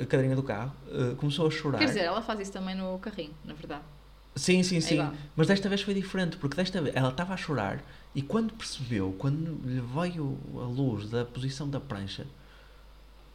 [0.00, 0.72] A cadeirinha do carro.
[0.88, 1.78] uh, começou a chorar.
[1.78, 3.82] Quer dizer, ela faz isso também no carrinho, na verdade.
[4.36, 5.10] sim, sim, É sim.
[5.34, 7.82] Mas desta vez foi diferente, porque desta vez ela estava a chorar
[8.14, 12.26] e quando percebeu, quando lhe veio a luz da posição da prancha,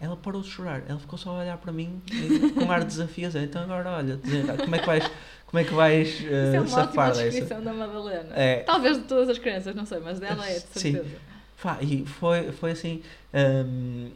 [0.01, 0.83] ela parou de chorar.
[0.87, 3.25] Ela ficou só a olhar para mim e, com ar de desafio.
[3.25, 4.19] a dizer, Então agora olha,
[4.57, 5.11] como é que vais,
[5.45, 7.23] como é que vais uh, Isso é uma ótima safar dessa?
[7.23, 8.29] descrição da Madalena.
[8.35, 8.63] É.
[8.63, 10.93] Talvez de todas as crianças, não sei, mas dela é, de Sim.
[10.93, 11.15] certeza.
[11.61, 13.03] Pá, e foi, foi assim.
[13.33, 14.09] hum,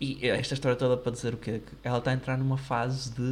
[0.00, 1.62] e esta história toda para dizer o quê?
[1.64, 3.22] Que ela está a entrar numa fase de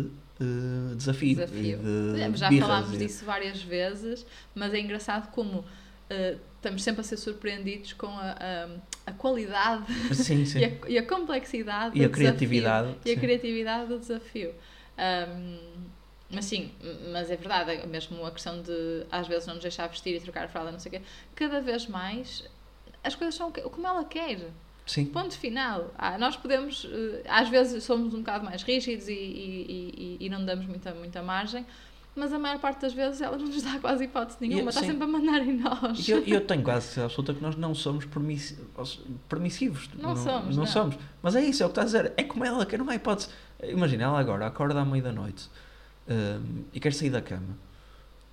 [0.41, 1.37] uh, desafio.
[1.37, 1.79] Desafio.
[1.79, 5.65] De Já falámos e- disso várias vezes, mas é engraçado como
[6.11, 9.85] eh, estamos sempre a ser surpreendidos com a, a, a qualidade
[10.15, 10.61] Sim, sim.
[10.61, 14.55] e a, e a complexidade E a criatividade, desafio, e a criatividade do desafio.
[14.97, 15.59] Ahm,
[16.31, 16.73] mas sim,
[17.12, 20.21] mas é verdade, é mesmo a questão de às vezes não nos deixar vestir e
[20.21, 21.03] trocar a fralda, não sei o quê,
[21.35, 22.45] cada vez mais
[23.05, 24.38] as coisas são como ela quer.
[24.87, 25.07] Sim.
[25.07, 25.93] Ponto final.
[25.97, 30.29] Ah, nós podemos, eh, às vezes somos um bocado mais rígidos e, e, e, e
[30.29, 31.65] não damos muita, muita margem,
[32.14, 34.81] mas a maior parte das vezes ela não nos dá quase hipótese nenhuma, Eu- está
[34.81, 34.87] sim.
[34.88, 36.07] sempre a mandar em nós.
[36.07, 38.59] E eu, eu tenho quase certeza absoluta que nós não somos permissi-
[39.29, 39.88] permissivos.
[39.98, 40.66] Não somos, Não não.
[40.70, 40.96] somos.
[41.22, 42.14] Mas é isso, é o que estás a dizer.
[42.16, 43.29] É como ela, que não há hipótese.
[43.62, 45.48] Imagina, ela agora acorda à meia da noite
[46.09, 47.57] hum, e quer sair da cama.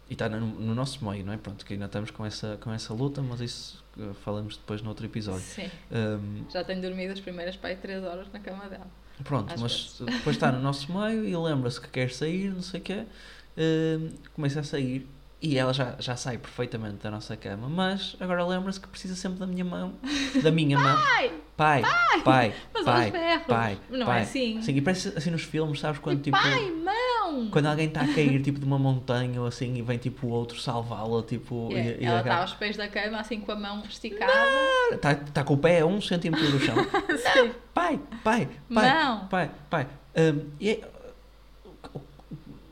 [0.10, 1.38] E está no, no nosso meio, não é?
[1.38, 4.90] Pronto, que ainda estamos com essa, com essa luta, mas isso uh, falamos depois no
[4.90, 5.42] outro episódio.
[5.44, 8.88] Sim, Hum, já tenho dormido as primeiras aí 3 horas na cama dela.
[9.24, 12.84] Pronto, mas depois está no nosso meio e lembra-se que quer sair, não sei o
[12.84, 13.06] quê,
[13.60, 15.08] hum, começa a sair
[15.42, 19.40] e ela já, já sai perfeitamente da nossa cama, mas agora lembra-se que precisa sempre
[19.40, 19.94] da minha mão,
[20.44, 20.98] da minha mão.
[20.98, 21.32] Pai!
[21.56, 21.82] Pai!
[22.24, 22.54] Pai!
[22.74, 23.12] Mas pai!
[23.48, 24.20] pai, Não pai.
[24.20, 24.62] é assim?
[24.62, 26.00] Sim, e parece assim nos filmes, sabes?
[26.00, 27.50] Quando, tipo, Pai, mão!
[27.52, 30.30] quando alguém está a cair tipo, de uma montanha ou assim e vem tipo o
[30.30, 31.70] outro salvá-la, tipo.
[31.72, 34.34] É, e, e ela está aos pés da cama, assim com a mão esticada.
[34.92, 36.76] Está tá com o pé a um centímetro do chão.
[37.34, 37.52] Sim.
[37.74, 39.28] Pai, pai, pai, Não.
[39.28, 39.88] pai, pai.
[40.18, 40.82] Hum, e é-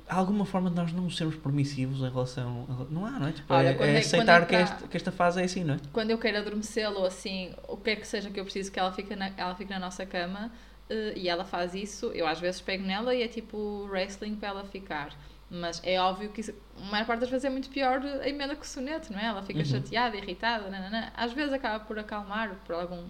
[0.08, 2.66] há alguma forma de nós não sermos permissivos em relação.
[2.90, 3.32] Não há, não é?
[3.32, 5.80] Tipo, Olha, é, é aceitar que, esta, para- que esta fase é assim, não é?
[5.92, 8.92] Quando eu quero adormecê-lo, assim, o que é que seja que eu preciso que ela
[8.92, 10.52] fique na, ela fique na nossa cama
[10.90, 14.50] eh, e ela faz isso, eu às vezes pego nela e é tipo wrestling para
[14.50, 15.10] ela ficar.
[15.50, 18.54] Mas é óbvio que isso, a maior parte das vezes é muito pior a emenda
[18.56, 19.26] que o soneto, não é?
[19.28, 19.66] Ela fica Uhum.
[19.66, 21.10] chateada, irritada, nananã.
[21.16, 23.04] às vezes acaba por acalmar por algum,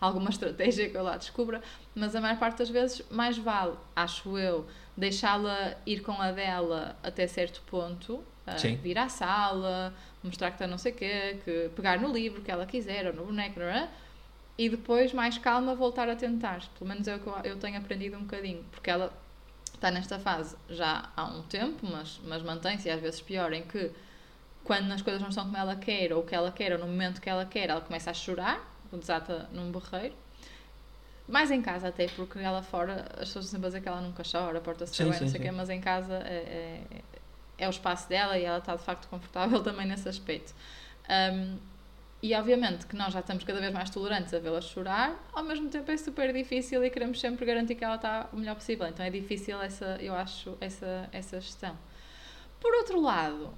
[0.00, 1.62] alguma estratégia que eu lá descubra,
[1.94, 6.96] mas a maior parte das vezes mais vale, acho eu, deixá-la ir com a dela
[7.02, 8.22] até certo ponto,
[8.58, 8.76] Sim.
[8.76, 12.50] vir à sala, mostrar que está não sei o quê, que pegar no livro que
[12.50, 13.88] ela quiser ou no boneco, não é?
[14.56, 16.62] e depois, mais calma, voltar a tentar.
[16.78, 19.12] Pelo menos é o que eu, eu tenho aprendido um bocadinho, porque ela
[19.74, 23.62] está nesta fase já há um tempo, mas, mas mantém-se, e às vezes pior, em
[23.62, 23.90] que
[24.62, 26.86] quando as coisas não estão como ela quer, ou o que ela quer, ou no
[26.86, 30.14] momento que ela quer, ela começa a chorar, desata num berreiro.
[31.26, 34.22] Mais em casa até, porque ela fora, as pessoas sempre a dizer que ela nunca
[34.30, 37.02] chora, porta-se bem, não sei o quê, mas em casa é, é,
[37.58, 40.54] é o espaço dela e ela está de facto confortável também nesse aspecto.
[41.08, 41.56] Um,
[42.22, 45.68] e obviamente que nós já estamos cada vez mais tolerantes a vê-la chorar, ao mesmo
[45.68, 48.86] tempo é super difícil e queremos sempre garantir que ela está o melhor possível.
[48.86, 51.76] Então é difícil essa, eu acho, essa, essa gestão.
[52.58, 53.52] Por outro lado,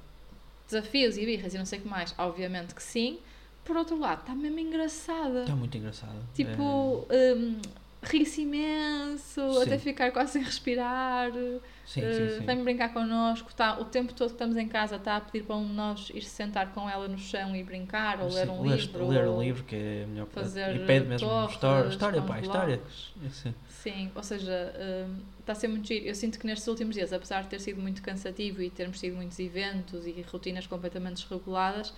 [0.66, 3.20] desafios e birras e não sei o que mais, obviamente que sim.
[3.66, 5.40] Por outro lado, está mesmo engraçada.
[5.40, 6.16] Está muito engraçado.
[6.34, 7.60] Tipo, hum,
[8.02, 9.62] ri-se imenso, Sim.
[9.62, 11.28] até ficar quase sem respirar.
[11.28, 12.46] É, sim, Uh, sim.
[12.46, 15.56] Vem brincar connosco, tá, o tempo todo que estamos em casa está a pedir para
[15.56, 18.62] um de nós ir se sentar com ela no chão e brincar, ou ler um
[18.62, 19.08] ler, livro.
[19.08, 22.80] ler um livro que é melhor fazer E pede mesmo torres história, história, pá, história.
[23.24, 23.52] É.
[23.68, 24.74] Sim, ou seja,
[25.08, 26.06] hum, está a ser muito giro.
[26.06, 29.14] Eu sinto que nestes últimos dias, apesar de ter sido muito cansativo e termos tido
[29.14, 31.94] muitos eventos e rotinas completamente desreguladas,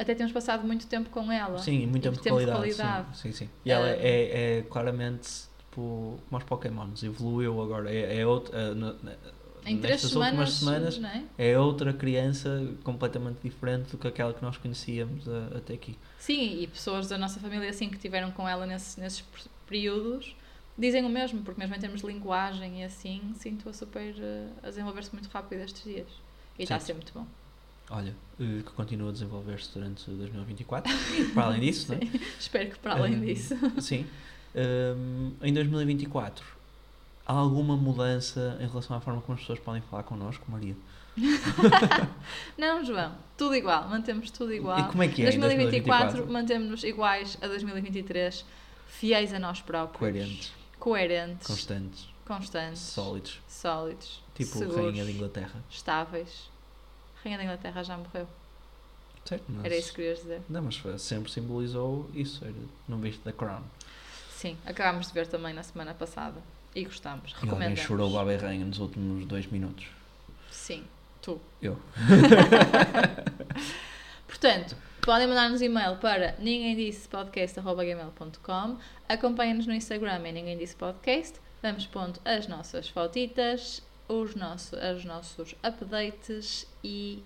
[0.00, 1.58] até temos passado muito tempo com ela.
[1.58, 2.58] Sim, muito tempo de qualidade.
[2.58, 3.16] qualidade.
[3.18, 3.50] Sim, sim, sim.
[3.64, 3.90] E ela Ah.
[3.90, 7.92] é, é claramente tipo como os Pokémons, evoluiu agora.
[7.92, 8.74] É, é outra.
[8.74, 8.94] na-
[9.66, 11.50] Em três semanas, últimas semanas é?
[11.52, 15.98] é outra criança completamente diferente do que aquela que nós conhecíamos a- até aqui.
[16.18, 20.34] Sim, e pessoas da nossa família assim que tiveram com ela nesses, nesses per- períodos
[20.78, 24.68] dizem o mesmo, porque mesmo em termos de linguagem e assim, sinto-a super eh, a
[24.70, 26.08] desenvolver-se muito rápido estes dias.
[26.58, 27.26] E está a ser muito bom.
[27.90, 30.92] Olha, eh, que continua a desenvolver-se durante 2024.
[31.18, 32.00] E para além disso, não é?
[32.38, 33.54] Espero que para além Hum, disso.
[33.80, 34.06] Sim.
[34.54, 36.44] Hum, em 2024,
[37.26, 40.76] há alguma mudança em relação à forma como as pessoas podem falar connosco, Maria?
[42.56, 44.78] Não, João, tudo igual, mantemos tudo igual.
[44.78, 46.32] E como é que é em 2024, 2024?
[46.32, 48.44] mantemos-nos iguais a 2023,
[48.86, 53.40] fiéis a nós próprios, Coerentes, coerentes, constantes, constantes, sólidos.
[53.48, 55.62] sólidos, Tipo seguros, Rainha de Inglaterra.
[55.70, 56.49] estáveis.
[57.22, 58.26] Rainha da Inglaterra já morreu.
[59.24, 59.44] Certo?
[59.48, 60.40] Mas, Era isso que querias dizer.
[60.48, 62.44] Não, mas foi- sempre simbolizou isso.
[62.44, 62.54] Era,
[62.88, 63.62] não viste The Crown.
[64.30, 66.40] Sim, acabámos de ver também na semana passada
[66.74, 67.34] e gostámos.
[67.42, 69.86] E alguém chorou o Baba e Rainha nos últimos dois minutos.
[70.50, 70.84] Sim,
[71.20, 71.40] tu.
[71.60, 71.78] Eu.
[74.26, 78.78] Portanto, podem mandar-nos e-mail para ninguém disse podcast.gmail.com
[79.08, 85.04] acompanhem-nos no Instagram em ninguém disse podcast vamos pondo as nossas fotitas os, nosso, os
[85.04, 87.22] nossos updates e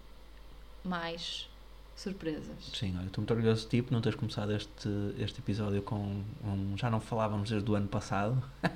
[0.85, 1.49] mais
[1.97, 2.71] surpresas.
[2.75, 4.89] Sim, olha, estou muito orgulhoso de ti por não teres começado este,
[5.19, 6.75] este episódio com um.
[6.77, 8.43] Já não falávamos desde o ano passado.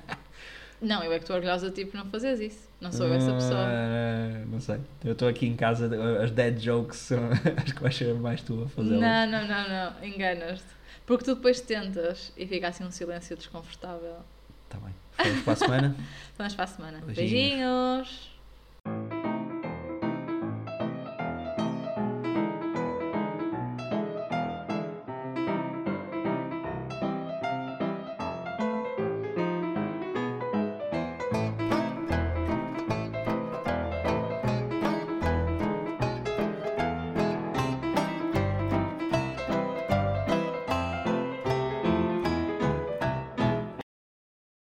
[0.81, 2.69] Não, eu é que estou orgulhosa de ti por não fazeres isso.
[2.79, 3.59] Não sou eu essa pessoa.
[3.59, 4.79] Ah, não sei.
[5.03, 5.89] Eu estou aqui em casa,
[6.23, 7.19] as dead jokes, são-
[7.61, 9.01] acho que vais ser mais tu a fazê-las.
[9.01, 10.05] Não, não, não, não.
[10.05, 10.65] Enganas-te.
[11.05, 14.19] Porque tu depois tentas e fica assim um silêncio desconfortável.
[14.69, 14.95] Tá bem.
[15.19, 15.95] Falamos para a semana.
[16.37, 17.01] Vamos para a semana.
[17.05, 17.31] Beijinhos.
[17.31, 18.29] Beijinhos.